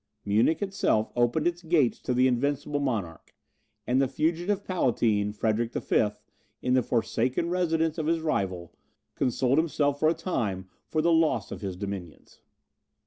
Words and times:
Munich 0.25 0.63
itself 0.63 1.11
opened 1.15 1.45
its 1.45 1.61
gates 1.61 1.99
to 1.99 2.15
the 2.15 2.25
invincible 2.27 2.79
monarch, 2.79 3.35
and 3.85 4.01
the 4.01 4.07
fugitive 4.07 4.63
Palatine, 4.63 5.31
Frederick 5.31 5.73
V., 5.73 6.07
in 6.59 6.73
the 6.73 6.81
forsaken 6.81 7.51
residence 7.51 7.99
of 7.99 8.07
his 8.07 8.19
rival, 8.21 8.73
consoled 9.13 9.59
himself 9.59 9.99
for 9.99 10.09
a 10.09 10.15
time 10.15 10.67
for 10.87 11.03
the 11.03 11.13
loss 11.13 11.51
of 11.51 11.61
his 11.61 11.75
dominions. 11.75 12.39